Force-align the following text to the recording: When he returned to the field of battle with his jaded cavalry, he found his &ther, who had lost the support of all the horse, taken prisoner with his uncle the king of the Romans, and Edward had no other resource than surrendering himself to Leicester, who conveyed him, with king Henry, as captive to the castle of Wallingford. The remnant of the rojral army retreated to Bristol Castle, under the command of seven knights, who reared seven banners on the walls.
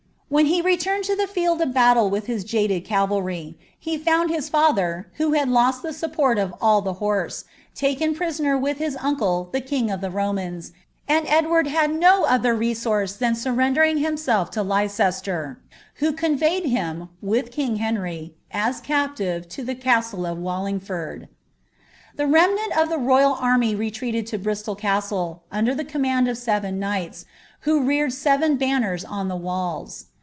When 0.31 0.45
he 0.45 0.61
returned 0.61 1.03
to 1.11 1.15
the 1.17 1.27
field 1.27 1.59
of 1.59 1.73
battle 1.73 2.09
with 2.09 2.27
his 2.27 2.45
jaded 2.45 2.85
cavalry, 2.85 3.57
he 3.77 3.97
found 3.97 4.29
his 4.29 4.47
&ther, 4.47 5.07
who 5.15 5.33
had 5.33 5.49
lost 5.49 5.81
the 5.83 5.91
support 5.91 6.37
of 6.37 6.53
all 6.61 6.81
the 6.81 6.93
horse, 7.03 7.43
taken 7.75 8.15
prisoner 8.15 8.57
with 8.57 8.77
his 8.77 8.95
uncle 9.01 9.49
the 9.51 9.59
king 9.59 9.91
of 9.91 9.99
the 9.99 10.09
Romans, 10.09 10.71
and 11.05 11.27
Edward 11.27 11.67
had 11.67 11.93
no 11.93 12.23
other 12.23 12.55
resource 12.55 13.17
than 13.17 13.35
surrendering 13.35 13.97
himself 13.97 14.49
to 14.51 14.63
Leicester, 14.63 15.59
who 15.95 16.13
conveyed 16.13 16.63
him, 16.63 17.09
with 17.21 17.51
king 17.51 17.75
Henry, 17.75 18.33
as 18.51 18.79
captive 18.79 19.49
to 19.49 19.65
the 19.65 19.75
castle 19.75 20.25
of 20.25 20.37
Wallingford. 20.37 21.27
The 22.15 22.25
remnant 22.25 22.77
of 22.77 22.87
the 22.87 22.95
rojral 22.95 23.35
army 23.41 23.75
retreated 23.75 24.27
to 24.27 24.37
Bristol 24.37 24.75
Castle, 24.75 25.43
under 25.51 25.75
the 25.75 25.83
command 25.83 26.29
of 26.29 26.37
seven 26.37 26.79
knights, 26.79 27.25
who 27.63 27.81
reared 27.81 28.13
seven 28.13 28.55
banners 28.55 29.03
on 29.03 29.27
the 29.27 29.35
walls. 29.35 30.05